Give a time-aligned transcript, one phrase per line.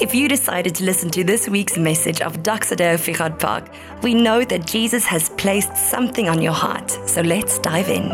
[0.00, 3.68] If you decided to listen to this week's message of Doxa Deo Fichard Park,
[4.02, 6.90] we know that Jesus has placed something on your heart.
[7.06, 8.08] So let's dive in.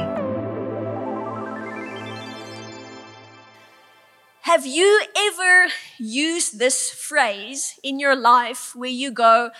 [4.40, 5.68] Have you ever
[6.00, 9.52] used this phrase in your life where you go,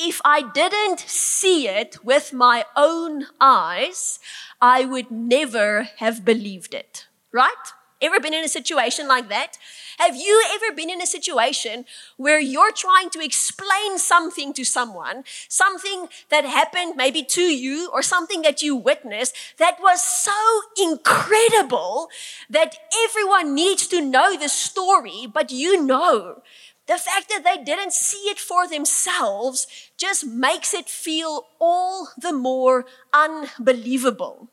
[0.00, 4.18] if I didn't see it with my own eyes,
[4.60, 7.06] I would never have believed it?
[7.30, 7.72] Right?
[8.00, 9.58] Ever been in a situation like that?
[9.98, 11.84] Have you ever been in a situation
[12.16, 18.02] where you're trying to explain something to someone, something that happened maybe to you or
[18.02, 22.08] something that you witnessed that was so incredible
[22.48, 26.42] that everyone needs to know the story, but you know?
[26.86, 32.32] The fact that they didn't see it for themselves just makes it feel all the
[32.32, 34.48] more unbelievable.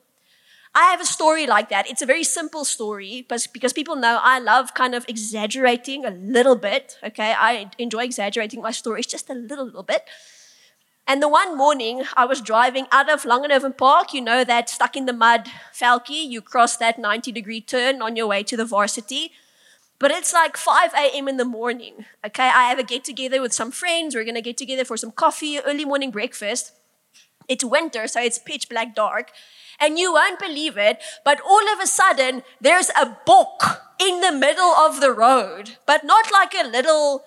[0.78, 1.90] I have a story like that.
[1.90, 6.58] It's a very simple story because people know I love kind of exaggerating a little
[6.58, 6.98] bit.
[7.02, 10.04] Okay, I enjoy exaggerating my stories just a little, little bit.
[11.08, 14.98] And the one morning I was driving out of Langenhoven Park, you know that stuck
[14.98, 18.66] in the mud Falkie, you cross that 90 degree turn on your way to the
[18.66, 19.32] varsity.
[19.98, 21.30] But it's like 5 a.m.
[21.30, 22.04] in the morning.
[22.26, 24.14] Okay, I have a get together with some friends.
[24.14, 26.74] We're gonna get together for some coffee, early morning breakfast.
[27.48, 29.32] It's winter, so it's pitch black dark.
[29.80, 34.32] And you won't believe it, but all of a sudden, there's a bok in the
[34.32, 37.24] middle of the road, but not like a little,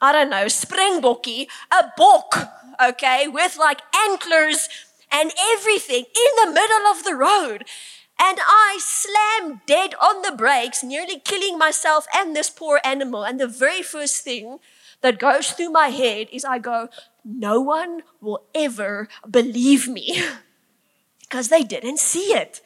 [0.00, 4.68] I don't know, springbokkie, a bok, okay, with like antlers
[5.10, 7.64] and everything in the middle of the road.
[8.20, 13.24] And I slammed dead on the brakes, nearly killing myself and this poor animal.
[13.24, 14.60] And the very first thing
[15.04, 16.88] that goes through my head is I go,
[17.24, 20.24] no one will ever believe me.
[21.20, 22.62] because they didn't see it.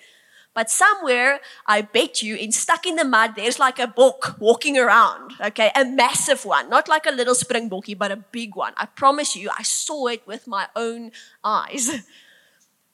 [0.54, 4.76] But somewhere, I bet you, in stuck in the mud, there's like a book walking
[4.76, 5.70] around, okay?
[5.74, 8.72] A massive one, not like a little springbokkie, but a big one.
[8.76, 11.90] I promise you, I saw it with my own eyes.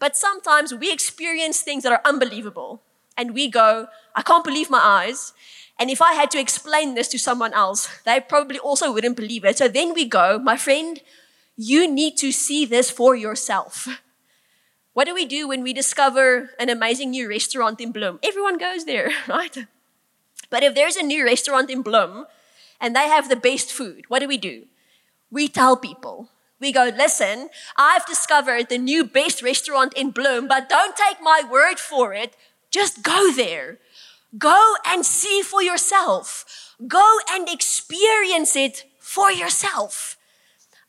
[0.01, 2.83] But sometimes we experience things that are unbelievable,
[3.17, 5.33] and we go, I can't believe my eyes.
[5.79, 9.45] And if I had to explain this to someone else, they probably also wouldn't believe
[9.45, 9.59] it.
[9.59, 11.01] So then we go, my friend,
[11.57, 13.89] you need to see this for yourself.
[14.93, 18.21] What do we do when we discover an amazing new restaurant in Bloem?
[18.23, 19.57] Everyone goes there, right?
[20.51, 22.27] But if there's a new restaurant in Bloem
[22.81, 24.67] and they have the best food, what do we do?
[25.31, 26.29] We tell people.
[26.61, 31.43] We go, listen, I've discovered the new best restaurant in Bloem, but don't take my
[31.51, 32.37] word for it.
[32.71, 33.79] Just go there.
[34.39, 36.75] Go and see for yourself.
[36.89, 40.17] Go and experience it for yourself.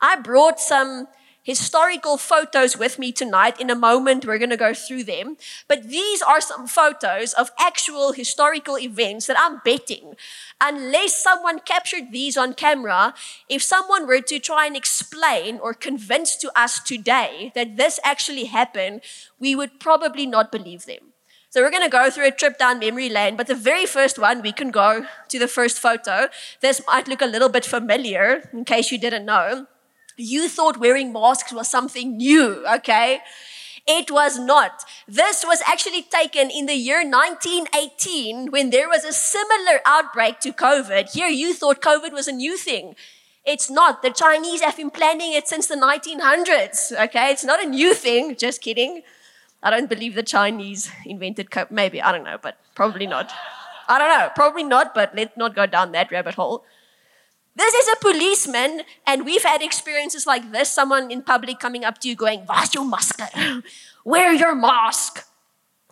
[0.01, 1.07] I brought some
[1.43, 3.61] historical photos with me tonight.
[3.61, 5.37] In a moment, we're going to go through them.
[5.67, 10.15] But these are some photos of actual historical events that I'm betting,
[10.59, 13.13] unless someone captured these on camera,
[13.47, 18.45] if someone were to try and explain or convince to us today that this actually
[18.45, 19.01] happened,
[19.39, 21.14] we would probably not believe them.
[21.55, 24.19] So we're going to go through a trip down memory lane, but the very first
[24.19, 26.27] one, we can go to the first photo.
[26.59, 29.65] This might look a little bit familiar in case you didn't know.
[30.17, 33.21] You thought wearing masks was something new, okay?
[33.87, 34.83] It was not.
[35.07, 40.51] This was actually taken in the year 1918 when there was a similar outbreak to
[40.51, 41.13] COVID.
[41.13, 42.97] Here you thought COVID was a new thing.
[43.45, 44.01] It's not.
[44.01, 47.31] The Chinese have been planning it since the 1900s, okay?
[47.31, 48.35] It's not a new thing.
[48.35, 49.03] Just kidding.
[49.65, 51.71] I don't believe the Chinese invented COVID.
[51.71, 53.31] Maybe, I don't know, but probably not.
[53.87, 54.29] I don't know.
[54.35, 56.63] Probably not, but let's not go down that rabbit hole.
[57.55, 61.97] This is a policeman, and we've had experiences like this someone in public coming up
[62.01, 63.19] to you going, Where's your mask?
[64.05, 65.25] Wear your mask.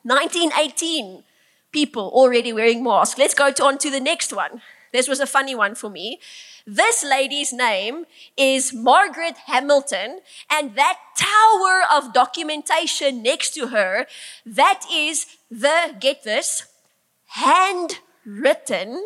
[0.03, 1.23] 1918,
[1.71, 3.17] people already wearing masks.
[3.17, 4.61] Let's go to, on to the next one.
[4.93, 6.19] This was a funny one for me.
[6.65, 8.05] This lady's name
[8.37, 14.05] is Margaret Hamilton, and that tower of documentation next to her,
[14.45, 16.67] that is the, get this,
[17.25, 19.03] handwritten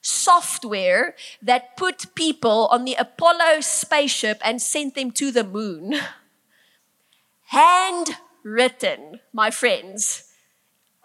[0.00, 5.96] software that put people on the Apollo spaceship and sent them to the moon.
[7.46, 10.27] Handwritten, my friends.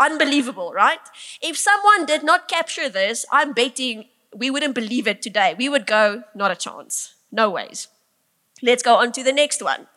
[0.03, 0.99] Unbelievable, right?
[1.41, 4.05] If someone did not capture this, I'm betting
[4.35, 5.53] we wouldn't believe it today.
[5.55, 7.13] We would go, not a chance.
[7.31, 7.87] No ways.
[8.63, 9.87] Let's go on to the next one.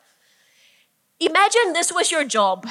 [1.20, 2.68] Imagine this was your job.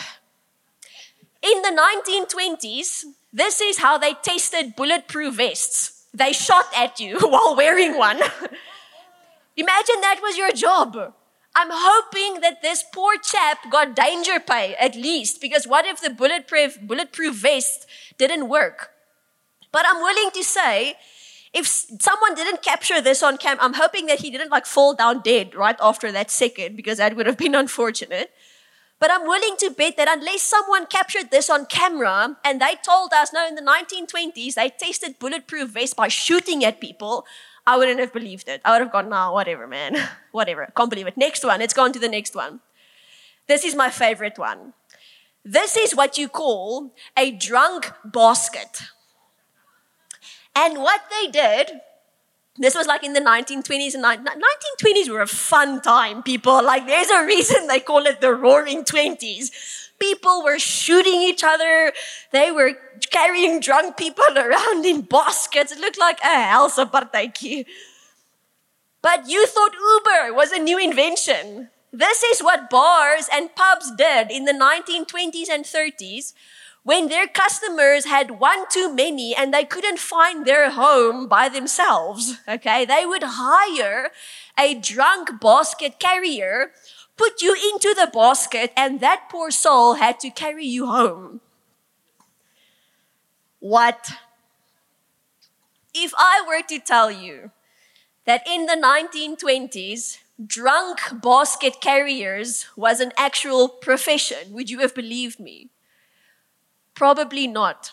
[1.41, 7.55] In the 1920s, this is how they tested bulletproof vests they shot at you while
[7.55, 8.17] wearing one.
[9.57, 11.13] Imagine that was your job.
[11.55, 16.09] I'm hoping that this poor chap got danger pay at least, because what if the
[16.09, 17.87] bulletproof, bulletproof vest
[18.17, 18.91] didn't work?
[19.71, 20.95] But I'm willing to say
[21.53, 25.21] if someone didn't capture this on cam, I'm hoping that he didn't like fall down
[25.21, 28.31] dead right after that second because that would have been unfortunate.
[28.99, 33.13] But I'm willing to bet that unless someone captured this on camera and they told
[33.13, 37.25] us, no, in the 1920s, they tested bulletproof vests by shooting at people,
[37.67, 38.61] I wouldn't have believed it.
[38.63, 39.95] I would have gone, no, whatever, man.
[40.31, 40.71] whatever.
[40.75, 41.17] Can't believe it.
[41.17, 41.59] Next one.
[41.59, 42.59] Let's go on to the next one.
[43.47, 44.73] This is my favorite one.
[45.43, 48.81] This is what you call a drunk basket.
[50.55, 51.81] And what they did,
[52.57, 56.63] this was like in the 1920s and 1920s were a fun time, people.
[56.63, 59.84] Like there's a reason they call it the roaring 20s.
[59.99, 61.93] People were shooting each other.
[62.31, 62.73] They were
[63.11, 65.71] carrying drunk people around in baskets.
[65.71, 67.65] It looked like a helse partytjie.
[69.01, 71.69] But you thought Uber was a new invention.
[71.93, 76.33] This is what bars and pubs did in the 1920s and 30s
[76.85, 82.37] when their customers had one too many and they couldn't find their home by themselves.
[82.47, 84.11] Okay, they would hire
[84.57, 86.71] a drunk basket carrier,
[87.17, 91.41] put you into the basket, and that poor soul had to carry you home.
[93.59, 94.11] What?
[95.93, 97.51] If I were to tell you
[98.25, 105.39] that in the 1920s, drunk basket carriers was an actual profession, would you have believed
[105.39, 105.69] me?
[106.93, 107.91] Probably not.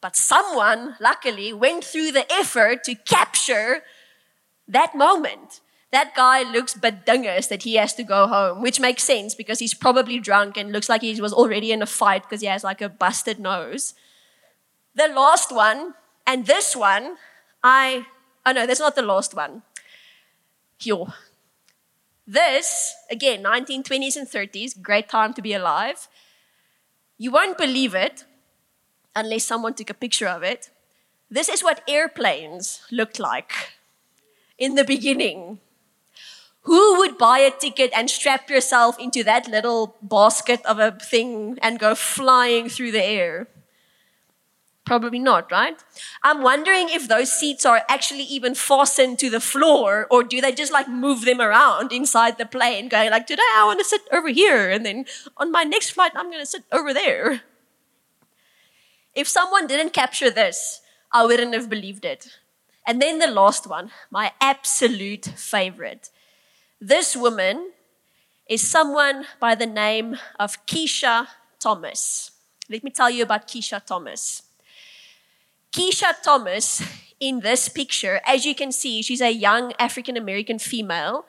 [0.00, 3.82] But someone, luckily, went through the effort to capture
[4.66, 5.60] that moment.
[5.92, 9.74] That guy looks bedingus that he has to go home, which makes sense because he's
[9.74, 12.80] probably drunk and looks like he was already in a fight because he has like
[12.80, 13.92] a busted nose.
[14.94, 15.94] The last one,
[16.26, 17.16] and this one,
[17.62, 18.06] I,
[18.46, 19.62] oh no, that's not the last one.
[20.80, 21.12] Yo,
[22.26, 26.08] this, again, 1920s and 30s, great time to be alive.
[27.18, 28.24] You won't believe it
[29.14, 30.70] unless someone took a picture of it.
[31.30, 33.52] This is what airplanes looked like
[34.58, 35.58] in the beginning.
[36.62, 41.58] Who would buy a ticket and strap yourself into that little basket of a thing
[41.60, 43.48] and go flying through the air?
[44.84, 45.76] Probably not, right?
[46.22, 50.52] I'm wondering if those seats are actually even fastened to the floor or do they
[50.52, 54.02] just like move them around inside the plane, going like, today I want to sit
[54.12, 55.04] over here and then
[55.36, 57.42] on my next flight I'm going to sit over there.
[59.14, 60.80] If someone didn't capture this,
[61.12, 62.38] I wouldn't have believed it.
[62.86, 66.10] And then the last one, my absolute favorite.
[66.82, 67.70] This woman
[68.50, 71.28] is someone by the name of Keshia
[71.60, 72.32] Thomas.
[72.68, 74.42] Let me tell you about Keshia Thomas.
[75.70, 76.82] Keshia Thomas,
[77.20, 81.24] in this picture, as you can see, she's a young African American female.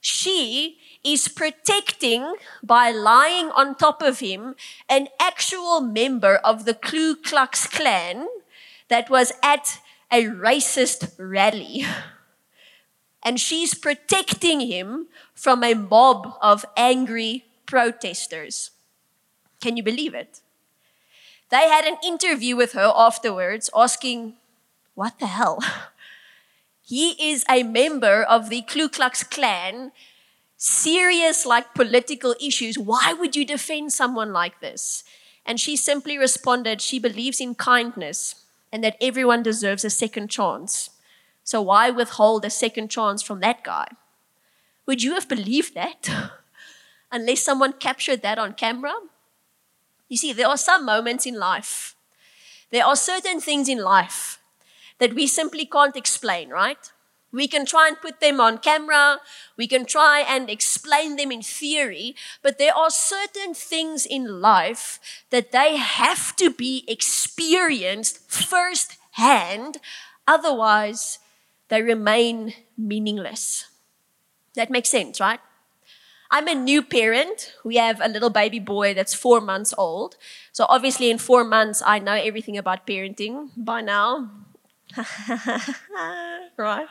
[0.00, 4.54] She is protecting by lying on top of him
[4.88, 8.26] an actual member of the Ku Klux Klan
[8.88, 9.80] that was at
[10.10, 11.84] a racist rally.
[13.24, 18.70] And she's protecting him from a mob of angry protesters.
[19.60, 20.40] Can you believe it?
[21.50, 24.34] They had an interview with her afterwards asking,
[24.94, 25.60] What the hell?
[26.86, 29.90] He is a member of the Ku Klux Klan,
[30.58, 32.76] serious like political issues.
[32.78, 35.02] Why would you defend someone like this?
[35.46, 40.90] And she simply responded, She believes in kindness and that everyone deserves a second chance.
[41.44, 43.88] So why withhold a second chance from that guy?
[44.86, 46.08] Would you have believed that?
[47.12, 48.94] Unless someone captured that on camera?
[50.08, 51.94] You see, there are some moments in life,
[52.70, 54.40] there are certain things in life
[54.98, 56.90] that we simply can't explain, right?
[57.34, 59.18] We can try and put them on camera.
[59.56, 62.14] We can try and explain them in theory.
[62.42, 69.78] But there are certain things in life that they have to be experienced firsthand.
[70.28, 71.18] Otherwise,
[71.68, 73.66] they remain meaningless.
[74.54, 75.40] That makes sense, right?
[76.30, 77.54] I'm a new parent.
[77.64, 80.16] We have a little baby boy that's four months old.
[80.52, 84.30] So, obviously, in four months, I know everything about parenting by now.
[86.56, 86.88] right?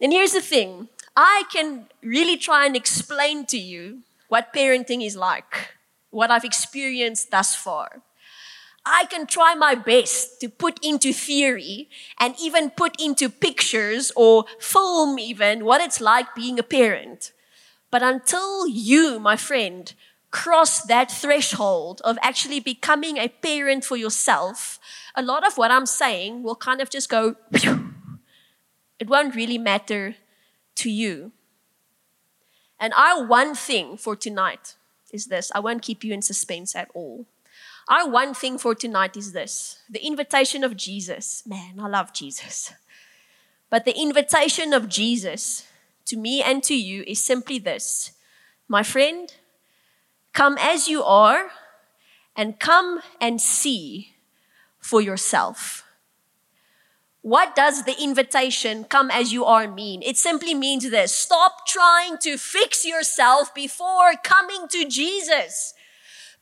[0.00, 5.16] And here's the thing I can really try and explain to you what parenting is
[5.16, 5.74] like,
[6.10, 8.02] what I've experienced thus far.
[8.84, 14.44] I can try my best to put into theory and even put into pictures or
[14.58, 17.32] film, even what it's like being a parent.
[17.90, 19.92] But until you, my friend,
[20.32, 24.80] cross that threshold of actually becoming a parent for yourself,
[25.14, 27.36] a lot of what I'm saying will kind of just go,
[28.98, 30.16] it won't really matter
[30.76, 31.32] to you.
[32.80, 34.74] And our one thing for tonight
[35.12, 37.26] is this I won't keep you in suspense at all.
[37.88, 41.42] Our one thing for tonight is this the invitation of Jesus.
[41.46, 42.72] Man, I love Jesus.
[43.70, 45.66] But the invitation of Jesus
[46.06, 48.12] to me and to you is simply this
[48.68, 49.32] My friend,
[50.32, 51.50] come as you are
[52.36, 54.14] and come and see
[54.78, 55.84] for yourself.
[57.22, 60.02] What does the invitation come as you are mean?
[60.02, 65.74] It simply means this stop trying to fix yourself before coming to Jesus.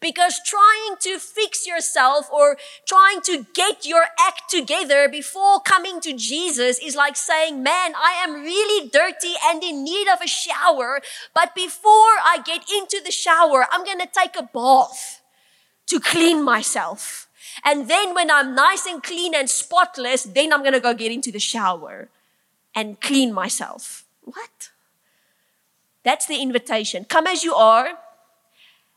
[0.00, 6.14] Because trying to fix yourself or trying to get your act together before coming to
[6.14, 11.02] Jesus is like saying, man, I am really dirty and in need of a shower.
[11.34, 15.20] But before I get into the shower, I'm going to take a bath
[15.88, 17.28] to clean myself.
[17.62, 21.12] And then when I'm nice and clean and spotless, then I'm going to go get
[21.12, 22.08] into the shower
[22.74, 24.04] and clean myself.
[24.22, 24.70] What?
[26.04, 27.04] That's the invitation.
[27.04, 27.98] Come as you are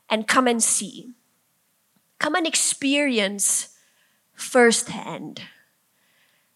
[0.08, 1.12] and come and see.
[2.18, 3.70] Come and experience
[4.34, 5.42] firsthand.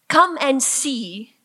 [0.07, 1.35] Come and see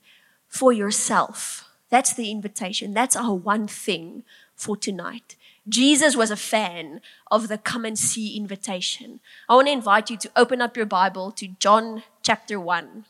[0.49, 1.69] for yourself.
[1.91, 2.95] That's the invitation.
[2.95, 5.37] That's our one thing for tonight.
[5.69, 9.21] Jesus was a fan of the come and see invitation.
[9.49, 13.07] I want to invite you to open up your Bible to John chapter 1.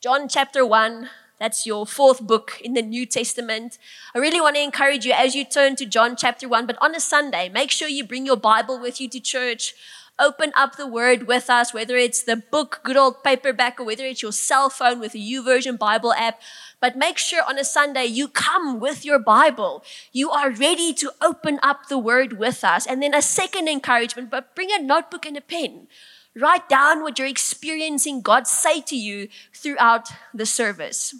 [0.00, 1.08] John chapter 1,
[1.38, 3.78] that's your fourth book in the New Testament.
[4.14, 6.94] I really want to encourage you as you turn to John chapter 1, but on
[6.94, 9.74] a Sunday, make sure you bring your Bible with you to church
[10.18, 14.04] open up the word with us, whether it's the book, good old paperback, or whether
[14.04, 16.40] it's your cell phone with a YouVersion Bible app.
[16.80, 19.84] But make sure on a Sunday you come with your Bible.
[20.12, 22.86] You are ready to open up the word with us.
[22.86, 25.88] And then a second encouragement, but bring a notebook and a pen.
[26.34, 31.14] Write down what you're experiencing God say to you throughout the service.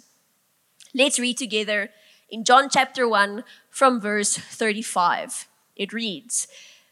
[0.97, 1.91] Let's read together
[2.27, 5.47] in John chapter 1 from verse 35.
[5.75, 6.47] It reads,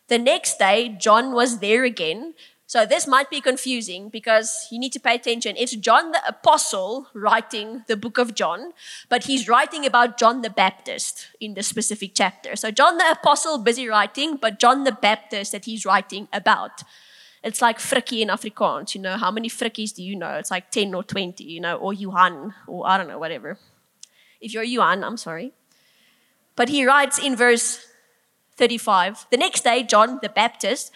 [0.09, 2.35] the next day, John was there again.
[2.67, 5.55] So this might be confusing because you need to pay attention.
[5.57, 8.73] It's John the Apostle writing the book of John,
[9.09, 12.55] but he's writing about John the Baptist in the specific chapter.
[12.55, 16.83] So John the Apostle busy writing, but John the Baptist that he's writing about.
[17.43, 19.17] It's like frikkie in Afrikaans, you know.
[19.17, 20.35] How many frikkies do you know?
[20.35, 23.57] It's like 10 or 20, you know, or Johan, or I don't know, whatever.
[24.45, 25.53] If you're Johan, I'm sorry.
[26.55, 27.83] But he writes in verse
[28.57, 29.25] 35.
[29.31, 30.91] The next day, John the Baptist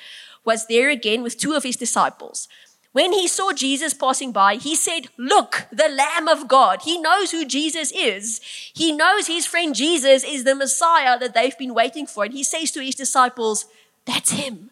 [0.45, 2.47] was there again with two of his disciples.
[2.91, 6.83] When he saw Jesus passing by, he said, Look, the Lamb of God.
[6.83, 8.39] He knows who Jesus is.
[8.71, 12.25] He knows his friend Jesus is the Messiah that they've been waiting for.
[12.25, 13.65] And he says to his disciples,
[14.05, 14.69] That's him.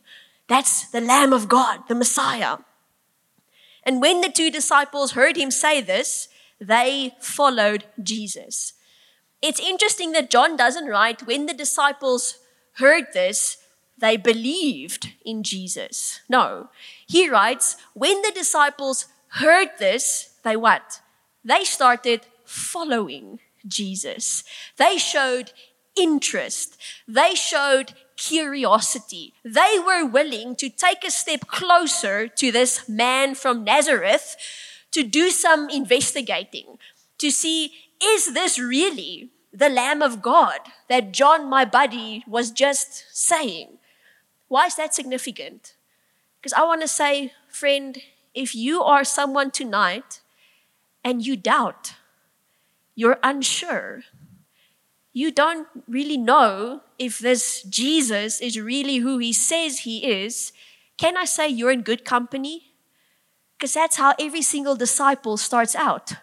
[0.48, 2.58] That's the Lamb of God, the Messiah.
[3.84, 6.30] And when the two disciples heard him say this,
[6.60, 8.74] they followed Jesus.
[9.42, 12.40] It's interesting that John doesn't write when the disciples
[12.74, 13.58] heard this,
[13.98, 16.22] they believed in Jesus.
[16.30, 16.70] No.
[17.08, 21.02] He writes, when the disciples heard this, they what?
[21.44, 24.44] They started following Jesus.
[24.78, 25.52] They showed
[25.96, 26.78] interest.
[27.08, 29.34] They showed curiosity.
[29.44, 34.36] They were willing to take a step closer to this man from Nazareth
[34.92, 36.78] to do some investigating,
[37.18, 43.06] to see, is this really the Lamb of God that John, my buddy, was just
[43.12, 43.80] saying.
[44.48, 45.74] Why is that significant?
[46.40, 47.98] Because I want to say, friend,
[48.34, 50.22] if you are someone tonight
[51.04, 51.96] and you doubt,
[52.96, 54.04] you're unsure,
[55.12, 60.54] you don't really know if this Jesus is really who he says he is,
[60.98, 62.74] can I say you're in good company?
[63.58, 66.14] Because that's how every single disciple starts out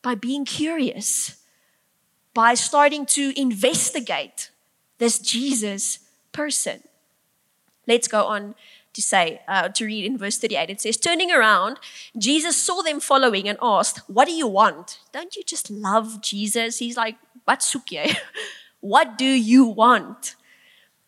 [0.00, 1.42] by being curious
[2.34, 4.50] by starting to investigate
[4.98, 5.98] this Jesus
[6.32, 6.82] person.
[7.86, 8.54] Let's go on
[8.94, 10.70] to say, uh, to read in verse 38.
[10.70, 11.78] It says, Turning around,
[12.16, 15.00] Jesus saw them following and asked, What do you want?
[15.12, 16.78] Don't you just love Jesus?
[16.78, 18.16] He's like, What sukye?
[18.80, 20.36] what do you want?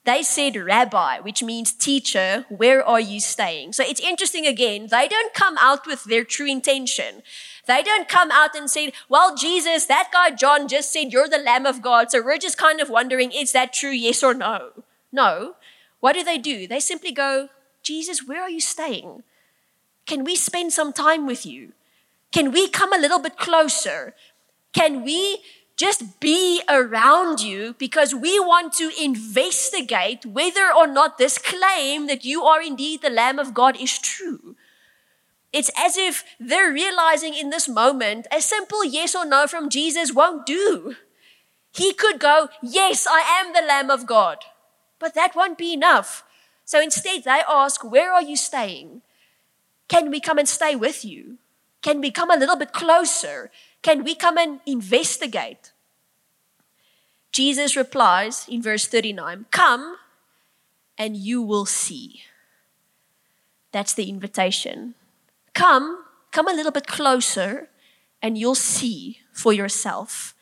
[0.05, 3.73] They said, Rabbi, which means teacher, where are you staying?
[3.73, 7.23] So it's interesting again, they don't come out with their true intention.
[7.67, 11.39] They don't come out and say, well, Jesus, that guy John just said you're the
[11.39, 12.11] Lamb of God.
[12.11, 13.91] So we're just kind of wondering, is that true?
[13.91, 14.85] Yes or no?
[15.11, 15.55] No.
[16.01, 16.67] What do they do?
[16.67, 17.49] They simply go,
[17.83, 19.23] Jesus, where are you staying?
[20.07, 21.73] Can we spend some time with you?
[22.31, 24.15] Can we come a little bit closer?
[24.75, 25.39] Can we
[25.76, 32.25] just be around you because we want to investigate whether or not this claim that
[32.25, 34.57] you are indeed the Lamb of God is true?
[35.52, 40.12] It's as if they're realizing in this moment a simple yes or no from Jesus
[40.12, 40.97] won't do.
[41.73, 44.38] He could go, Yes, I am the Lamb of God.
[44.99, 46.25] But that won't be enough.
[46.64, 49.02] So instead, they ask, Where are you staying?
[49.88, 51.38] Can we come and stay with you?
[51.83, 53.50] Can we come a little bit closer?
[53.85, 55.73] Can we come and investigate?
[57.31, 59.99] Jesus replies in verse 39 Come
[60.97, 62.23] and you will see.
[63.73, 64.95] That's the invitation.
[65.53, 67.69] Come, come a little bit closer,
[68.23, 70.35] and you'll see for yourself.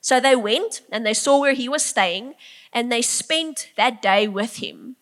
[0.00, 2.34] So they went and they saw where he was staying,
[2.72, 4.96] and they spent that day with him.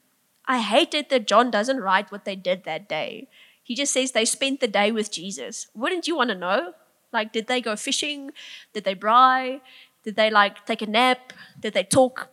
[0.44, 3.28] I hate it that John doesn't write what they did that day.
[3.62, 5.68] He just says they spent the day with Jesus.
[5.74, 6.74] Wouldn't you want to know?
[7.12, 8.30] Like, did they go fishing?
[8.72, 9.60] Did they braai?
[10.04, 11.32] Did they like take a nap?
[11.58, 12.30] Did they talk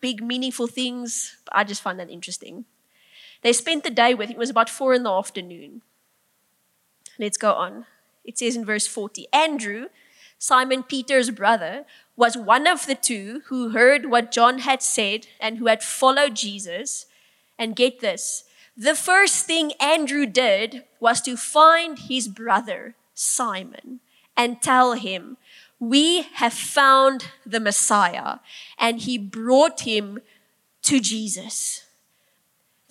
[0.00, 1.36] big, meaningful things?
[1.50, 2.64] I just find that interesting.
[3.42, 4.30] They spent the day with.
[4.30, 5.82] It was about four in the afternoon.
[7.18, 7.86] Let's go on.
[8.24, 9.86] It says in verse 40 Andrew,
[10.38, 11.84] Simon Peter's brother,
[12.16, 16.36] was one of the two who heard what John had said and who had followed
[16.36, 17.06] Jesus.
[17.58, 18.44] And get this
[18.76, 24.00] the first thing Andrew did was to find his brother, Simon,
[24.42, 25.36] and tell him,
[25.78, 28.38] We have found the Messiah.
[28.78, 30.20] And he brought him
[30.82, 31.84] to Jesus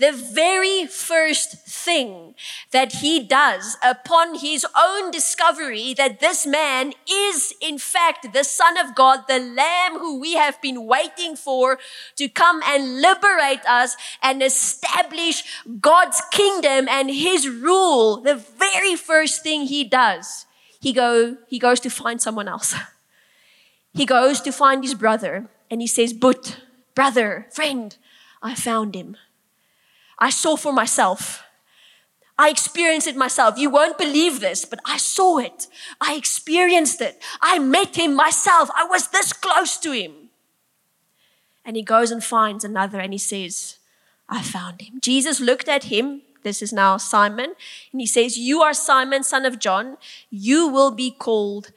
[0.01, 2.33] the very first thing
[2.71, 8.77] that he does upon his own discovery that this man is in fact the son
[8.79, 11.77] of God, the lamb who we have been waiting for
[12.15, 15.43] to come and liberate us and establish
[15.79, 20.47] God's kingdom and his rule, the very first thing he does,
[20.81, 22.75] he go he goes to find someone else.
[23.93, 26.61] He goes to find his brother and he says, "But
[26.95, 27.97] brother, friend,
[28.41, 29.17] I found him."
[30.17, 31.43] I saw for myself.
[32.37, 33.57] I experienced it myself.
[33.57, 35.67] You won't believe this, but I saw it.
[35.99, 37.21] I experienced it.
[37.41, 38.69] I met him myself.
[38.75, 40.29] I was this close to him.
[41.65, 43.77] And he goes and finds another and he says,
[44.29, 44.99] I found him.
[45.01, 46.21] Jesus looked at him.
[46.43, 47.53] This is now Simon.
[47.91, 49.97] And he says, You are Simon, son of John.
[50.29, 51.71] You will be called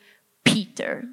[0.44, 1.09] Peter.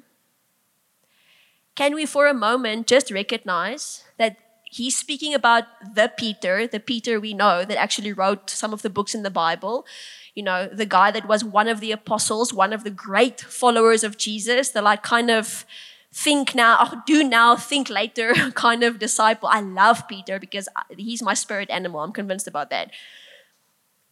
[1.74, 4.36] Can we, for a moment, just recognize that
[4.72, 8.90] he's speaking about the Peter, the Peter we know that actually wrote some of the
[8.90, 9.86] books in the Bible.
[10.34, 14.02] You know, the guy that was one of the apostles, one of the great followers
[14.02, 15.66] of Jesus, the like kind of
[16.10, 19.48] think now, do now, think later kind of disciple.
[19.50, 22.00] I love Peter because uh, he's my spirit animal.
[22.00, 22.90] I'm convinced about that.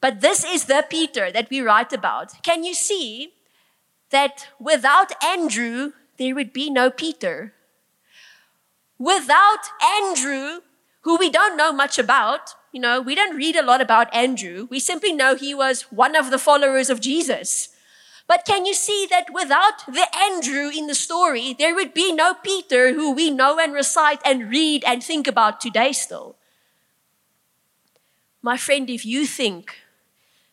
[0.00, 2.42] But this is the Peter that we write about.
[2.42, 3.34] Can you see
[4.10, 7.54] that without Andrew, there would be no Peter?
[9.00, 10.60] without Andrew,
[11.00, 14.68] who we don't know much about, you know, we don't read a lot about Andrew.
[14.70, 17.70] We simply know he was one of the followers of Jesus.
[18.28, 22.34] But can you see that without the Andrew in the story, there would be no
[22.34, 26.36] Peter who we know and recite and read and think about today still?
[28.42, 29.79] My friend, if you think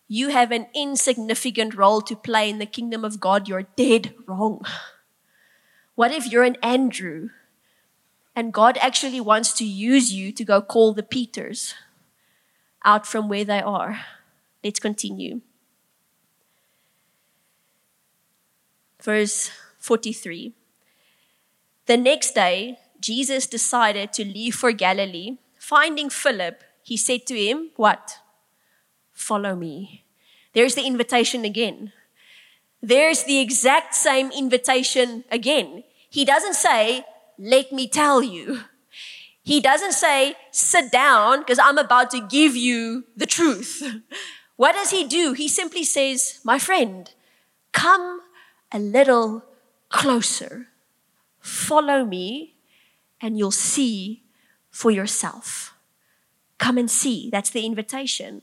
[0.07, 4.61] you have an insignificant role to play in the kingdom of God, you're dead wrong.
[5.95, 7.29] What if you're an Andrew
[8.37, 11.73] and God actually wants to use you to go call the Peters
[12.85, 13.99] out from where they are.
[14.63, 15.41] Let's continue.
[19.01, 20.53] Verse 43.
[21.87, 25.37] The next day, Jesus decided to leave for Galilee.
[25.57, 28.19] Finding Philip, he said to him, What?
[29.17, 30.05] Follow me.
[30.53, 31.91] There's the invitation again.
[32.83, 35.83] There's the exact same invitation again.
[36.07, 37.03] He doesn't say,
[37.39, 38.61] let me tell you.
[39.41, 43.81] He doesn't say, sit down because I'm about to give you the truth.
[44.57, 45.33] What does he do?
[45.33, 47.13] He simply says, my friend,
[47.73, 48.21] come
[48.71, 49.45] a little
[49.89, 50.69] closer.
[51.39, 52.55] Follow me
[53.21, 54.23] and you'll see
[54.71, 55.75] for yourself.
[56.57, 57.29] Come and see.
[57.29, 58.41] That's the invitation.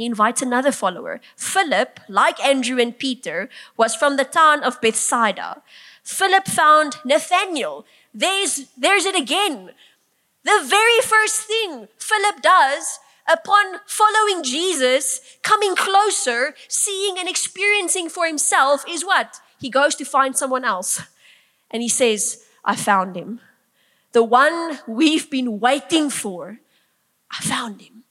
[0.00, 1.20] He invites another follower.
[1.36, 5.60] Philip, like Andrew and Peter, was from the town of Bethsaida.
[6.02, 7.84] Philip found Nathanael,
[8.14, 9.72] there's, there's it again.
[10.42, 12.98] The very first thing Philip does
[13.30, 19.38] upon following Jesus, coming closer, seeing and experiencing for himself is what?
[19.60, 21.02] He goes to find someone else.
[21.70, 23.40] And he says, I found him.
[24.12, 26.60] The one we've been waiting for.
[27.30, 28.04] I found him.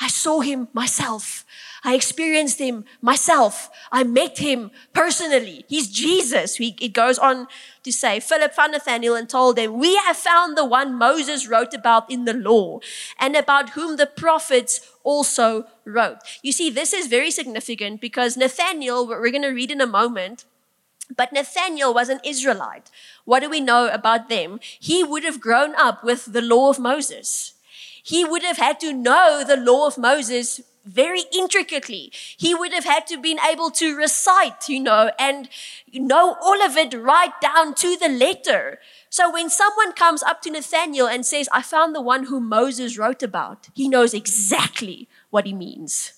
[0.00, 1.44] I saw him myself.
[1.82, 3.70] I experienced him myself.
[3.90, 5.64] I met him personally.
[5.68, 6.56] He's Jesus.
[6.56, 7.46] He, it goes on
[7.82, 11.72] to say, Philip found Nathanael and told them, We have found the one Moses wrote
[11.72, 12.80] about in the law
[13.18, 16.18] and about whom the prophets also wrote.
[16.42, 20.44] You see, this is very significant because Nathanael, we're going to read in a moment,
[21.16, 22.90] but Nathanael was an Israelite.
[23.24, 24.60] What do we know about them?
[24.62, 27.54] He would have grown up with the law of Moses.
[28.06, 32.12] He would have had to know the law of Moses very intricately.
[32.36, 35.48] He would have had to been able to recite, you know, and
[35.92, 38.78] know all of it right down to the letter.
[39.10, 42.96] So when someone comes up to Nathaniel and says, I found the one who Moses
[42.96, 46.12] wrote about, he knows exactly what he means.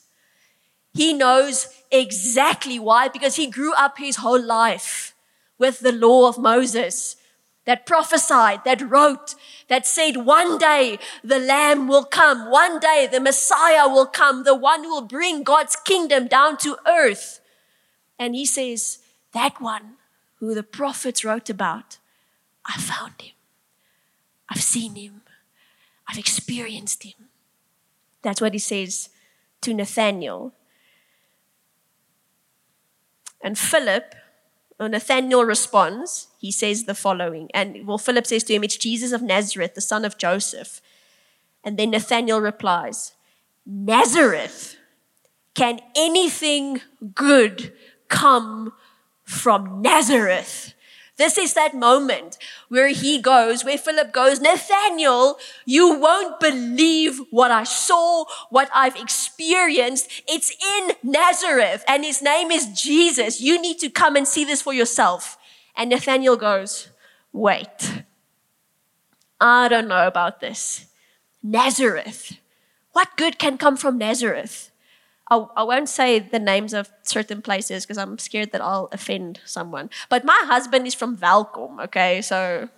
[0.92, 5.14] He knows exactly why, because he grew up his whole life
[5.57, 7.16] with the law of Moses
[7.64, 9.35] that prophesied, that wrote,
[9.69, 14.55] that said, one day the Lamb will come, one day the Messiah will come, the
[14.55, 17.41] one who will bring God's kingdom down to earth.
[18.19, 18.99] And he says,
[19.33, 19.95] that one
[20.37, 21.99] who the prophets wrote about,
[22.65, 23.35] I found him.
[24.49, 25.23] I've seen him.
[26.09, 27.29] I've experienced him.
[28.23, 29.11] That's what he says
[29.61, 30.55] to Nathaniel.
[33.43, 34.15] And Philip
[34.87, 37.51] Nathaniel responds, he says the following.
[37.53, 40.81] And well, Philip says to him, It's Jesus of Nazareth, the son of Joseph.
[41.64, 43.14] And then Nathaniel replies,
[43.67, 44.77] Nazareth,
[45.55, 46.81] can anything
[47.14, 47.73] good
[48.09, 48.73] come
[49.25, 50.75] from Nazareth?
[51.19, 57.51] This is that moment where he goes, where Philip goes, Nathaniel, you won't believe what
[57.51, 60.23] I saw, what I've experienced.
[60.29, 63.41] It's in Nazareth and his name is Jesus.
[63.41, 65.37] You need to come and see this for yourself.
[65.77, 66.89] And Nathaniel goes,
[67.33, 68.05] wait,
[69.41, 70.87] I don't know about this.
[71.43, 72.39] Nazareth.
[72.93, 74.71] What good can come from Nazareth?
[75.31, 79.91] I, won't say the names of certain places because I'm scared that I'll offend someone.
[80.09, 82.23] But my husband is from Welkom, okay?
[82.23, 82.71] So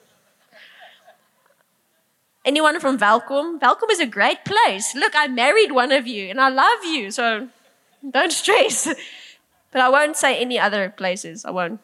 [2.44, 3.60] anyone from Welkom?
[3.60, 4.96] Welkom is a great place.
[4.96, 7.48] Look, I married one of you and I love you, so
[8.08, 8.88] don't stress.
[9.72, 11.44] But I won't say any other places.
[11.44, 11.78] I won't.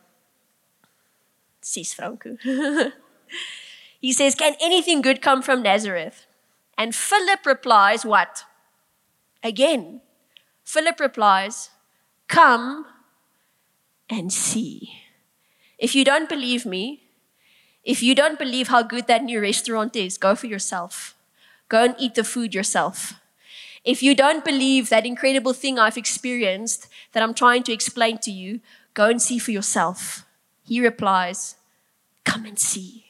[1.61, 2.37] Sis Franco.
[4.01, 6.27] he says, Can anything good come from Nazareth?
[6.77, 8.43] And Philip replies, What?
[9.43, 10.01] Again,
[10.67, 11.71] Philip replies,
[12.27, 12.87] Come
[14.11, 14.91] and see.
[15.79, 17.05] If you don't believe me,
[17.85, 21.15] if you don't believe how good that new restaurant is, go for yourself.
[21.69, 23.15] Go and eat the food yourself.
[23.85, 28.33] If you don't believe that incredible thing I've experienced that I'm trying to explain to
[28.33, 28.59] you,
[28.93, 30.27] go and see for yourself.
[30.65, 31.55] He replies,
[32.25, 33.05] Come and see.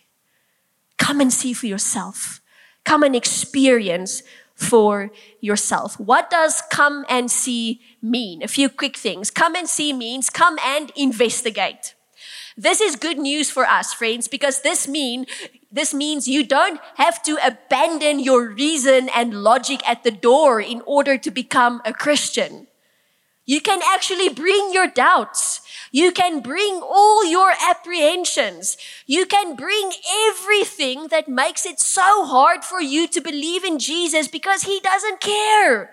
[0.98, 2.42] Come and see for yourself.
[2.84, 4.22] Come and experience
[4.56, 6.00] for yourself.
[6.00, 8.42] What does come and see mean?
[8.42, 9.30] A few quick things.
[9.30, 11.94] Come and see means come and investigate.
[12.56, 15.26] This is good news for us, friends, because this mean
[15.70, 20.80] this means you don't have to abandon your reason and logic at the door in
[20.86, 22.66] order to become a Christian.
[23.44, 25.60] You can actually bring your doubts.
[25.92, 28.76] You can bring all your apprehensions.
[29.06, 29.92] You can bring
[30.28, 35.20] everything that makes it so hard for you to believe in Jesus because He doesn't
[35.20, 35.90] care.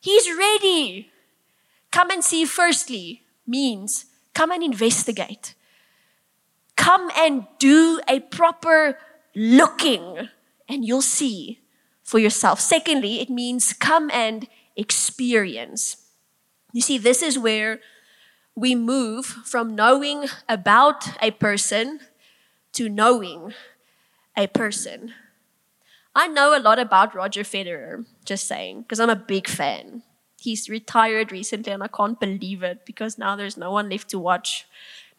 [0.00, 1.10] He's ready.
[1.90, 5.54] Come and see, firstly, means come and investigate.
[6.76, 8.98] Come and do a proper
[9.36, 10.28] looking,
[10.68, 11.60] and you'll see
[12.02, 12.60] for yourself.
[12.60, 15.96] Secondly, it means come and experience.
[16.72, 17.80] You see, this is where
[18.54, 22.00] we move from knowing about a person
[22.72, 23.52] to knowing
[24.36, 25.12] a person.
[26.14, 30.02] I know a lot about Roger Federer, just saying, because I'm a big fan.
[30.38, 34.18] He's retired recently and I can't believe it because now there's no one left to
[34.18, 34.66] watch.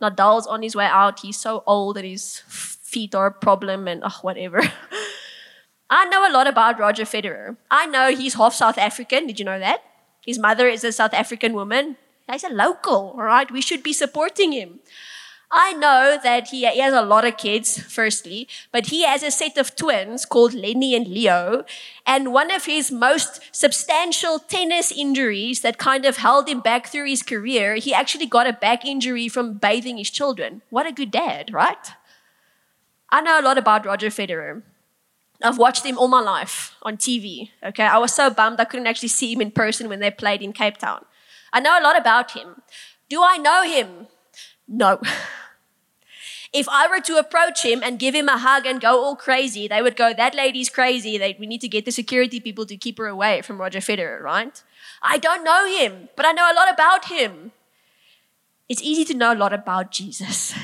[0.01, 1.21] Nadal's on his way out.
[1.21, 4.61] He's so old that his feet are a problem and oh, whatever.
[5.89, 7.55] I know a lot about Roger Federer.
[7.71, 9.27] I know he's half South African.
[9.27, 9.81] Did you know that?
[10.25, 11.97] His mother is a South African woman.
[12.31, 13.49] He's a local, all right?
[13.51, 14.79] We should be supporting him.
[15.55, 19.29] I know that he, he, has a lot of kids, firstly, but he has a
[19.29, 21.63] set of twins called Lenny and Leo.
[22.07, 27.05] And one of his most substantial tennis injuries that kind of held him back through
[27.05, 30.63] his career, he actually got a back injury from bathing his children.
[30.71, 31.91] What a good dad, right?
[33.11, 34.63] I know a lot about Roger Federer.
[35.43, 37.49] I've watched him all my life on TV.
[37.63, 40.41] Okay, I was so bummed I couldn't actually see him in person when they played
[40.41, 41.05] in Cape Town.
[41.53, 42.61] I know a lot about him.
[43.07, 44.07] Do I know him?
[44.67, 44.99] No.
[46.53, 49.67] If I were to approach him and give him a hug and go all crazy,
[49.67, 51.17] they would go, That lady's crazy.
[51.17, 54.21] They, we need to get the security people to keep her away from Roger Federer,
[54.21, 54.61] right?
[55.01, 57.53] I don't know him, but I know a lot about him.
[58.69, 60.53] It's easy to know a lot about Jesus.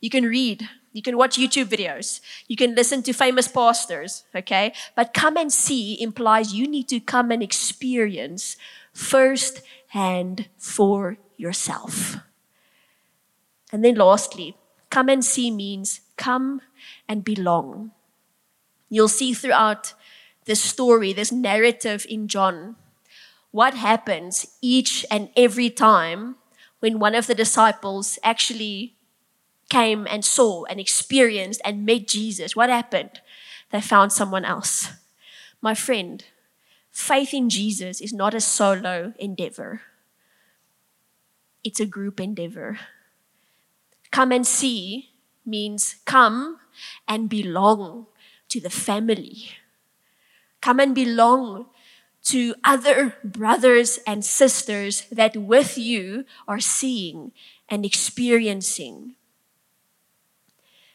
[0.00, 4.74] You can read, you can watch YouTube videos, you can listen to famous pastors, okay?
[4.94, 8.58] But come and see implies you need to come and experience
[8.92, 9.62] first
[9.94, 12.16] hand for yourself.
[13.72, 14.56] And then lastly,
[14.90, 16.60] come and see means come
[17.08, 17.92] and belong.
[18.90, 19.94] You'll see throughout
[20.46, 22.74] this story, this narrative in John,
[23.52, 26.36] what happens each and every time
[26.80, 28.96] when one of the disciples actually
[29.70, 32.56] came and saw and experienced and met Jesus?
[32.56, 33.20] What happened?
[33.70, 34.90] They found someone else.
[35.62, 36.24] My friend,
[36.94, 39.82] faith in Jesus is not a solo endeavor,
[41.62, 42.78] it's a group endeavor.
[44.10, 45.10] Come and see
[45.44, 46.60] means come
[47.08, 48.06] and belong
[48.48, 49.50] to the family.
[50.60, 51.66] Come and belong
[52.24, 57.32] to other brothers and sisters that with you are seeing
[57.68, 59.16] and experiencing.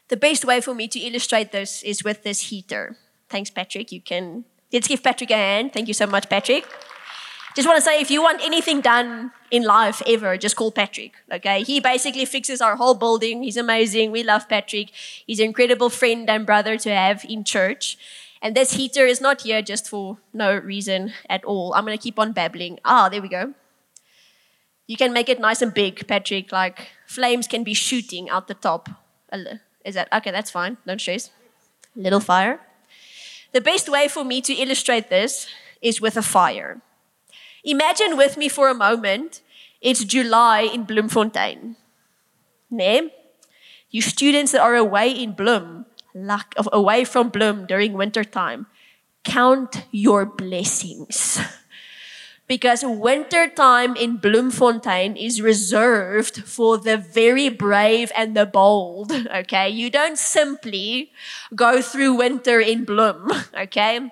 [0.08, 2.96] The best way for me to illustrate this is with this heater.
[3.28, 3.92] Thanks, Patrick.
[3.92, 5.74] You can let's give Patrick a hand.
[5.74, 6.66] Thank you so much, Patrick.
[7.56, 11.14] Just want to say if you want anything done in life ever, just call Patrick.
[11.32, 11.64] Okay.
[11.64, 13.44] He basically fixes our whole building.
[13.44, 14.12] He's amazing.
[14.12, 14.92] We love Patrick.
[15.26, 17.98] He's an incredible friend and brother to have in church.
[18.42, 21.74] And this heater is not here just for no reason at all.
[21.74, 22.80] I'm going to keep on babbling.
[22.86, 23.54] Ah, there we go.
[24.88, 26.52] You can make it nice and big, Patrick.
[26.52, 28.90] Like flames can be shooting out the top.
[29.84, 30.32] Is that okay?
[30.32, 30.78] That's fine.
[30.86, 31.32] Don't stress.
[31.96, 32.62] Little fire.
[33.52, 35.48] The best way for me to illustrate this
[35.82, 36.82] is with a fire.
[37.64, 39.42] Imagine with me for a moment,
[39.82, 41.76] it's July in Bloemfontein.
[42.70, 43.10] Ne?
[43.90, 48.68] You students that are away in Bloem, like away from Bloem during winter time,
[49.24, 51.40] count your blessings.
[52.50, 59.70] because winter time in Bloemfontein is reserved for the very brave and the bold, okay?
[59.70, 61.12] You don't simply
[61.54, 64.10] go through winter in Bloem, okay?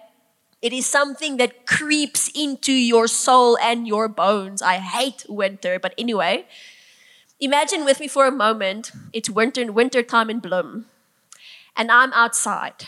[0.61, 4.61] It is something that creeps into your soul and your bones.
[4.61, 6.45] I hate winter, but anyway,
[7.39, 10.85] imagine with me for a moment, it's winter winter time in Bloem
[11.75, 12.85] and I'm outside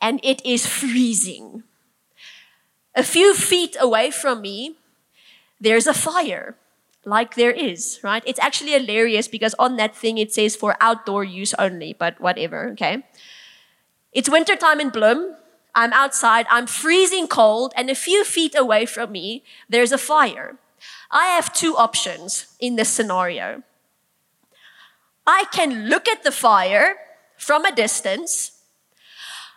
[0.00, 1.62] and it is freezing.
[2.94, 4.76] A few feet away from me,
[5.60, 6.56] there's a fire,
[7.04, 8.22] like there is, right?
[8.26, 12.68] It's actually hilarious because on that thing it says for outdoor use only, but whatever,
[12.70, 13.04] okay?
[14.12, 15.34] It's wintertime in Bloem.
[15.74, 20.56] I'm outside, I'm freezing cold, and a few feet away from me, there's a fire.
[21.10, 23.64] I have two options in this scenario.
[25.26, 26.96] I can look at the fire
[27.36, 28.53] from a distance.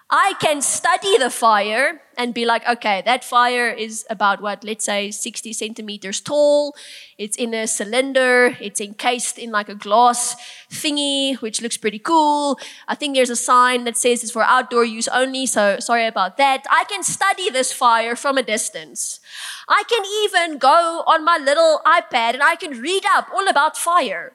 [0.10, 4.86] I can study the fire and be like, okay, that fire is about what, let's
[4.86, 6.76] say 60 centimeters tall.
[7.18, 8.56] It's in a cylinder.
[8.62, 10.38] It's encased in like a glass
[10.72, 12.58] thingy, which looks pretty cool.
[12.88, 15.46] I think there's a sign that says it's for outdoor use only.
[15.46, 16.64] So sorry about that.
[16.72, 19.20] I can study this fire from a distance.
[19.68, 23.76] I can even go on my little iPad and I can read up all about
[23.76, 24.32] fire.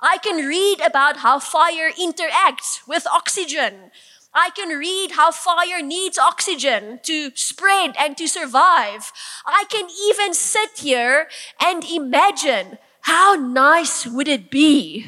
[0.00, 3.90] I can read about how fire interacts with oxygen.
[4.36, 9.10] I can read how fire needs oxygen to spread and to survive.
[9.46, 15.06] I can even sit here and imagine how nice would it be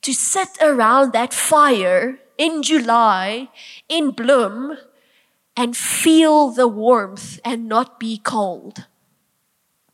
[0.00, 3.50] to sit around that fire in July
[3.90, 4.78] in Bloem
[5.54, 8.86] and feel the warmth and not be cold.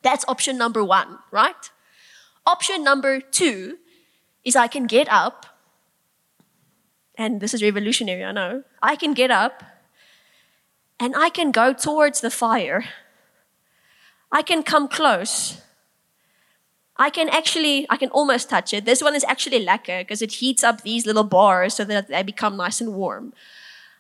[0.03, 1.69] That's option number one, right?
[2.47, 3.79] Option number two
[4.45, 5.47] is I can get up,
[7.19, 8.63] and this is revolutionary, I know.
[8.81, 9.65] I can get up
[11.01, 12.85] and I can go towards the fire.
[14.31, 15.61] I can come close.
[16.97, 18.85] I can actually, I can almost touch it.
[18.85, 22.23] This one is actually lacquer because it heats up these little bars so that they
[22.23, 23.33] become nice and warm.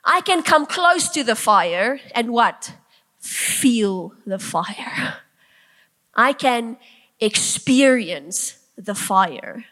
[0.05, 2.73] I can come close to the fire and what?
[3.19, 5.19] Feel the fire.
[6.15, 6.77] I can
[7.21, 9.65] experience the fire.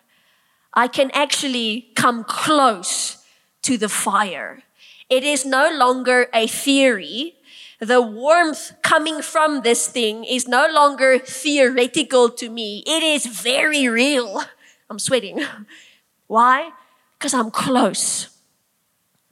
[0.75, 3.23] I can actually come close
[3.67, 4.63] to the fire.
[5.11, 7.35] It is no longer a theory.
[7.81, 12.83] The warmth coming from this thing is no longer theoretical to me.
[12.87, 14.43] It is very real.
[14.89, 15.45] I'm sweating.
[16.27, 16.71] Why?
[17.19, 18.29] Because I'm close.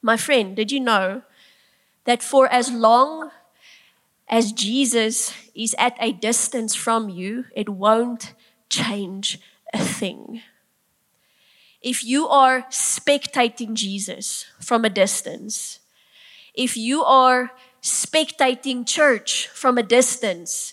[0.03, 1.23] My friend, did you know
[2.05, 3.31] that for as long
[4.29, 8.35] as Jesus is at a distance from you, it won't
[8.69, 9.39] change
[9.73, 10.43] a thing.
[11.85, 15.81] If you are spectating Jesus from a distance,
[16.55, 20.73] if you are spectating church from a distance,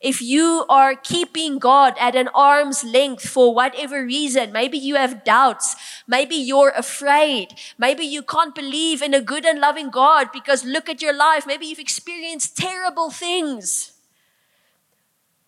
[0.00, 5.24] if you are keeping God at an arm's length for whatever reason, maybe you have
[5.24, 5.74] doubts,
[6.06, 10.88] maybe you're afraid, maybe you can't believe in a good and loving God because look
[10.88, 13.94] at your life, maybe you've experienced terrible things.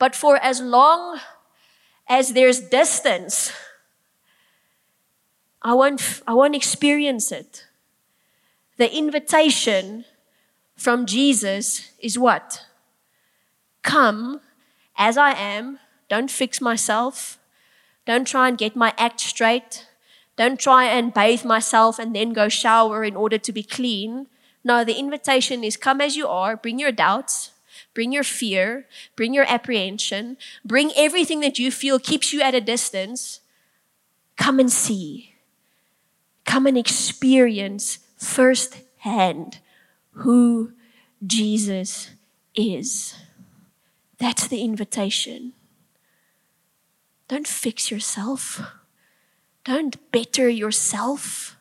[0.01, 1.21] But for as long
[2.09, 3.53] as there's distance,
[5.65, 7.65] I won't, I won't experience it.
[8.77, 10.05] The invitation
[10.77, 12.67] from Jesus is what?
[13.83, 14.43] Come
[14.97, 15.79] as I am.
[16.11, 17.39] Don't fix myself.
[18.05, 19.87] Don't try and get my act straight.
[20.37, 24.27] Don't try and bathe myself and then go shower in order to be clean.
[24.65, 27.53] No, the invitation is come as you are, bring your doubts,
[27.95, 32.61] bring your fear, bring your apprehension, bring everything that you feel keeps you at a
[32.61, 33.41] distance.
[34.37, 35.34] Come and see.
[36.55, 39.59] Come and experience firsthand
[40.13, 40.73] who
[41.27, 42.11] Jesus
[42.55, 43.17] is.
[44.19, 45.55] That's the invitation.
[47.27, 48.61] Don't fix yourself.
[49.65, 51.57] Don't better yourself.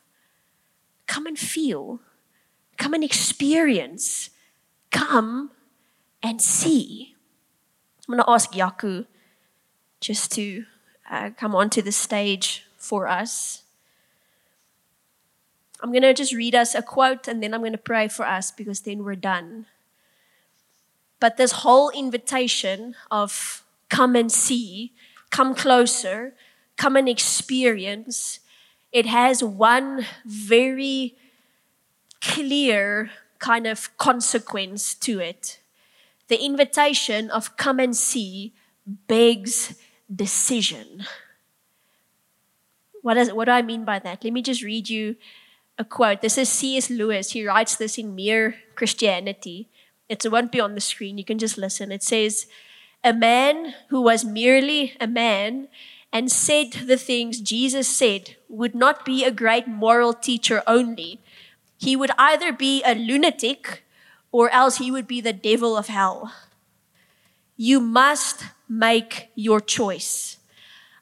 [1.08, 1.98] Come and feel.
[2.78, 4.30] Come and experience.
[4.92, 5.50] Come
[6.22, 7.16] and see.
[8.06, 9.06] I'm going to ask Yaku
[10.00, 10.66] just to
[11.10, 13.63] uh, come onto the stage for us.
[15.84, 18.24] I'm going to just read us a quote and then I'm going to pray for
[18.24, 19.66] us because then we're done.
[21.20, 24.94] But this whole invitation of come and see,
[25.28, 26.32] come closer,
[26.78, 28.40] come and experience,
[28.92, 31.16] it has one very
[32.22, 35.58] clear kind of consequence to it.
[36.28, 38.54] The invitation of come and see
[38.86, 39.74] begs
[40.08, 41.04] decision.
[43.02, 44.24] What, is, what do I mean by that?
[44.24, 45.16] Let me just read you
[45.78, 46.22] a quote.
[46.22, 46.90] This is C.S.
[46.90, 47.32] Lewis.
[47.32, 49.68] He writes this in Mere Christianity.
[50.08, 51.18] It won't be on the screen.
[51.18, 51.90] You can just listen.
[51.90, 52.46] It says,
[53.02, 55.68] A man who was merely a man
[56.12, 61.20] and said the things Jesus said would not be a great moral teacher only.
[61.76, 63.82] He would either be a lunatic
[64.30, 66.32] or else he would be the devil of hell.
[67.56, 70.38] You must make your choice.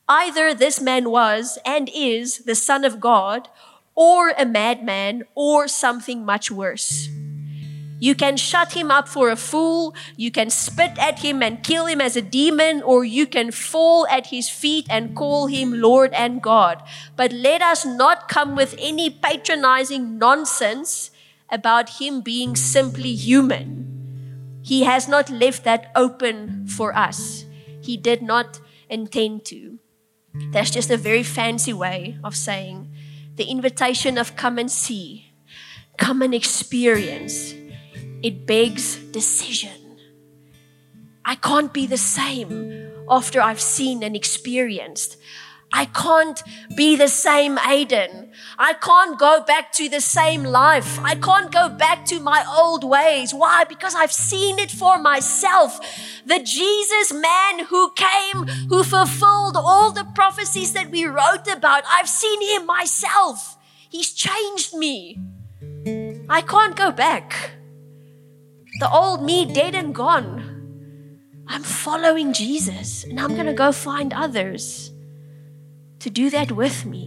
[0.08, 3.48] Either this man was and is the Son of God,
[3.94, 7.08] or a madman, or something much worse.
[8.02, 11.86] You can shut him up for a fool, you can spit at him and kill
[11.86, 16.12] him as a demon, or you can fall at his feet and call him Lord
[16.12, 16.82] and God.
[17.14, 21.12] But let us not come with any patronizing nonsense
[21.48, 24.58] about him being simply human.
[24.62, 27.44] He has not left that open for us.
[27.80, 29.78] He did not intend to.
[30.50, 32.91] That's just a very fancy way of saying
[33.36, 35.32] the invitation of come and see,
[35.96, 37.54] come and experience,
[38.22, 39.98] it begs decision.
[41.24, 45.16] I can't be the same after I've seen and experienced.
[45.72, 46.42] I can't
[46.76, 48.30] be the same Aden.
[48.58, 50.98] I can't go back to the same life.
[51.00, 53.32] I can't go back to my old ways.
[53.32, 53.64] Why?
[53.64, 55.80] Because I've seen it for myself.
[56.26, 62.08] The Jesus man who came, who fulfilled all the prophecies that we wrote about, I've
[62.08, 63.56] seen him myself.
[63.88, 65.18] He's changed me.
[66.28, 67.52] I can't go back.
[68.78, 70.50] The old me dead and gone.
[71.48, 74.91] I'm following Jesus and I'm going to go find others
[76.02, 77.06] to do that with me.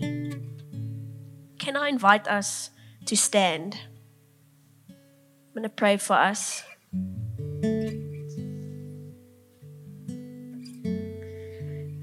[1.59, 2.69] Can I invite us
[3.07, 3.77] to stand?
[4.87, 4.95] I'm
[5.53, 6.63] going to pray for us.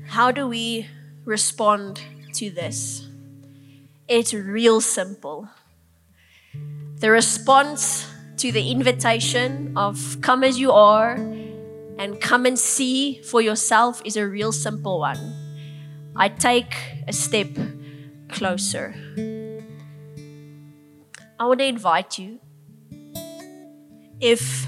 [0.08, 0.86] How do we
[1.24, 2.02] respond
[2.34, 3.08] to this?
[4.06, 5.48] It's real simple.
[6.96, 11.14] The response to the invitation of come as you are
[11.96, 15.41] and come and see for yourself is a real simple one.
[16.14, 16.74] I take
[17.08, 17.48] a step
[18.28, 18.94] closer.
[21.40, 22.38] I want to invite you.
[24.20, 24.66] If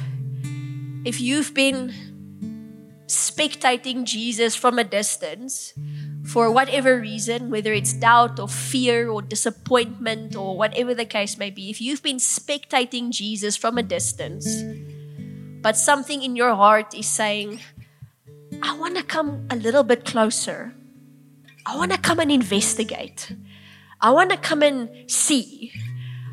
[1.05, 1.93] if you've been
[3.07, 5.75] spectating Jesus from a distance
[6.25, 11.51] for whatever reason, whether it's doubt or fear or disappointment or whatever the case may
[11.51, 14.49] be, if you've been spectating Jesus from a distance,
[15.61, 17.61] but something in your heart is saying,
[18.63, 20.75] I want to come a little bit closer.
[21.67, 23.35] I want to come and investigate.
[24.01, 25.73] I want to come and see.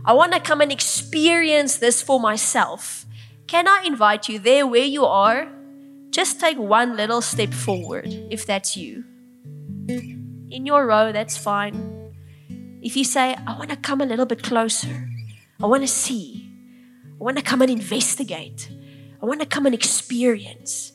[0.04, 3.06] I want to come and experience this for myself.
[3.48, 5.48] Can I invite you there where you are?
[6.10, 9.06] Just take one little step forward if that's you.
[9.88, 12.13] In your row, that's fine.
[12.82, 15.10] If you say, I want to come a little bit closer,
[15.62, 16.52] I want to see,
[17.19, 18.69] I want to come and investigate,
[19.21, 20.92] I want to come and experience,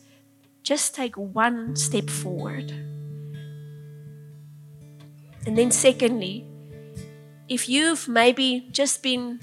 [0.63, 2.96] just take one step forward.
[5.47, 6.45] And then, secondly,
[7.49, 9.39] if you've maybe just been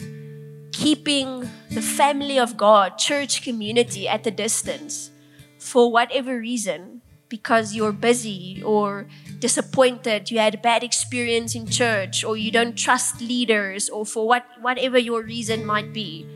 [0.74, 5.12] keeping the family of God, church community at a distance
[5.58, 9.08] for whatever reason, because you're busy or
[9.40, 14.28] disappointed, you had a bad experience in church, or you don't trust leaders, or for
[14.28, 16.28] what, whatever your reason might be.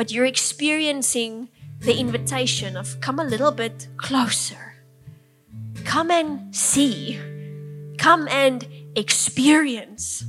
[0.00, 1.48] but you're experiencing
[1.80, 4.74] the invitation of come a little bit closer.
[5.84, 7.20] Come and see.
[8.00, 10.24] Come and experience.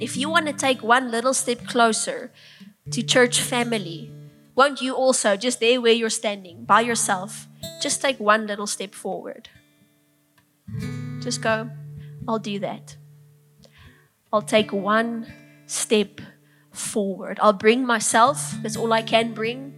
[0.00, 2.32] If you want to take one little step closer
[2.90, 4.10] to church family,
[4.54, 7.46] won't you also, just there where you're standing by yourself,
[7.82, 9.50] just take one little step forward?
[11.20, 11.68] Just go,
[12.26, 12.96] I'll do that.
[14.32, 15.30] I'll take one
[15.66, 16.22] step
[16.72, 17.38] forward.
[17.42, 19.74] I'll bring myself, that's all I can bring.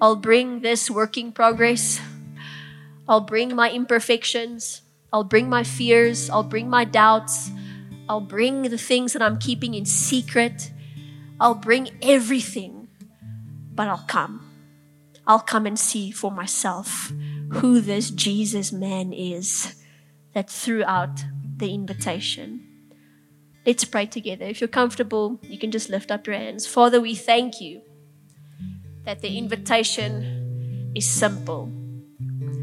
[0.00, 2.00] I'll bring this working progress.
[3.08, 4.82] I'll bring my imperfections.
[5.12, 6.30] I'll bring my fears.
[6.30, 7.50] I'll bring my doubts.
[8.08, 10.70] I'll bring the things that I'm keeping in secret.
[11.40, 12.88] I'll bring everything,
[13.74, 14.46] but I'll come.
[15.26, 17.12] I'll come and see for myself
[17.52, 19.76] who this Jesus man is
[20.34, 21.24] that threw out
[21.56, 22.66] the invitation.
[23.66, 24.46] Let's pray together.
[24.46, 26.66] If you're comfortable, you can just lift up your hands.
[26.66, 27.82] Father, we thank you
[29.04, 31.70] that the invitation is simple.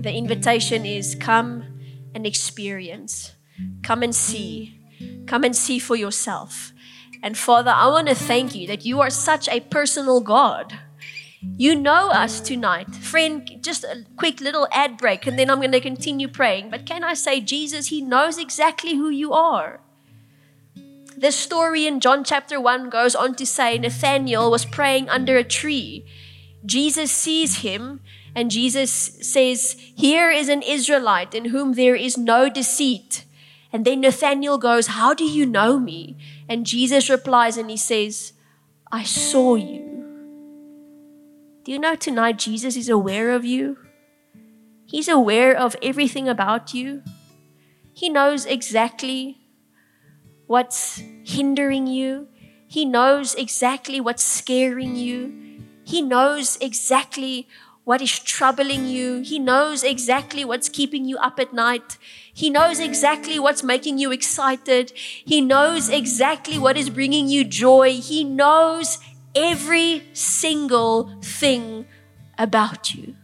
[0.02, 1.64] The invitation is come
[2.18, 3.36] and experience,
[3.84, 4.82] come and see,
[5.28, 6.74] come and see for yourself.
[7.22, 10.80] And Father, I want to thank you that you are such a personal God.
[11.56, 12.96] You know us tonight.
[12.96, 16.72] Friend, just a quick little ad break and then I'm going to continue praying.
[16.72, 19.80] But can I say, Jesus, He knows exactly who you are.
[21.16, 25.44] The story in John chapter 1 goes on to say Nathanael was praying under a
[25.44, 26.06] tree.
[26.66, 28.02] Jesus sees him
[28.36, 33.26] and Jesus says, Here is an Israelite in whom there is no deceit.
[33.74, 36.18] And then Nathanael goes, How do you know me?
[36.48, 38.34] And Jesus replies and he says,
[38.92, 39.88] I saw you.
[41.64, 43.78] Do you know tonight Jesus is aware of you?
[44.86, 47.04] He's aware of everything about you.
[47.94, 49.38] He knows exactly
[50.46, 52.28] what's hindering you.
[52.68, 55.47] He knows exactly what's scaring you.
[55.88, 57.48] He knows exactly
[57.86, 59.22] what is troubling you.
[59.22, 61.98] He knows exactly what's keeping you up at night.
[62.34, 64.92] He knows exactly what's making you excited.
[64.94, 67.94] He knows exactly what is bringing you joy.
[67.94, 68.98] He knows
[69.34, 71.86] every single thing
[72.38, 73.16] about you.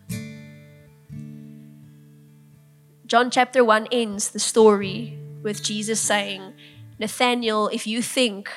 [3.05, 6.53] John chapter 1 ends the story with Jesus saying,
[6.97, 8.49] Nathanael, if you think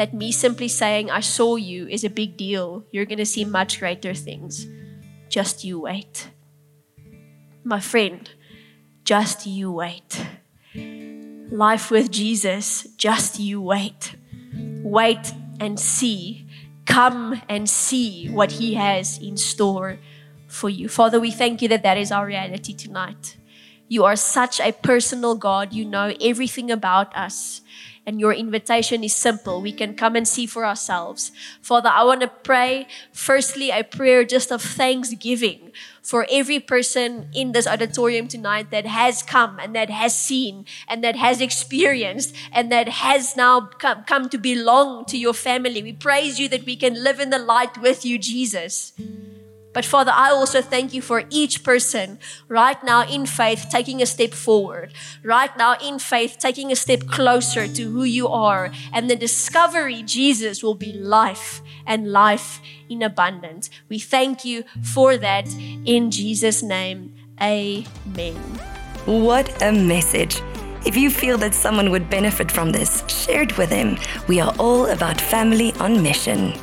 [0.00, 3.44] that me simply saying, I saw you is a big deal, you're going to see
[3.44, 4.66] much greater things.
[5.28, 6.30] Just you wait.
[7.64, 8.28] My friend,
[9.04, 10.24] just you wait.
[11.52, 14.16] Life with Jesus, just you wait.
[14.82, 16.46] Wait and see.
[16.86, 19.98] Come and see what He has in store
[20.48, 20.88] for you.
[20.88, 23.36] Father, we thank you that that is our reality tonight.
[23.86, 25.74] You are such a personal God.
[25.74, 27.60] You know everything about us.
[28.06, 29.60] And your invitation is simple.
[29.60, 31.32] We can come and see for ourselves.
[31.60, 35.70] Father, I want to pray firstly a prayer just of thanksgiving
[36.02, 41.04] for every person in this auditorium tonight that has come and that has seen and
[41.04, 45.82] that has experienced and that has now come, come to belong to your family.
[45.82, 48.92] We praise you that we can live in the light with you, Jesus.
[49.72, 52.18] But Father, I also thank you for each person
[52.48, 54.92] right now in faith taking a step forward,
[55.22, 58.72] right now in faith taking a step closer to who you are.
[58.92, 63.70] And the discovery, Jesus, will be life and life in abundance.
[63.88, 65.46] We thank you for that
[65.84, 67.14] in Jesus' name.
[67.40, 68.34] Amen.
[69.06, 70.42] What a message.
[70.86, 73.98] If you feel that someone would benefit from this, share it with them.
[74.28, 76.54] We are all about family on mission.